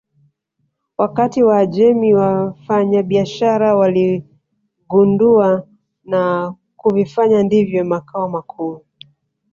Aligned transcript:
Wakati 0.97 1.43
Waajemi 1.43 2.13
wafanyabiashara 2.13 3.75
walivigundua 3.75 5.67
na 6.05 6.55
kuvifanya 6.77 7.43
ndiyo 7.43 7.85
makao 7.85 8.29
makuu 8.29 8.81